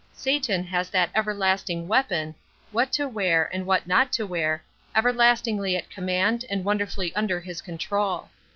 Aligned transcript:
Satan 0.15 0.63
has 0.63 0.89
that 0.89 1.11
everlasting 1.13 1.87
weapon, 1.87 2.33
"What 2.71 2.91
to 2.93 3.07
wear, 3.07 3.47
and 3.53 3.67
what 3.67 3.85
not 3.85 4.11
to 4.13 4.25
wear," 4.25 4.63
everlastingly 4.95 5.75
at 5.77 5.91
command 5.91 6.43
and 6.49 6.65
wonderfully 6.65 7.15
under 7.15 7.39
his 7.39 7.61
control. 7.61 8.29